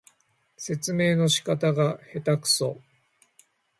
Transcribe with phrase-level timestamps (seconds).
[0.57, 2.81] 説明の仕方がへたくそ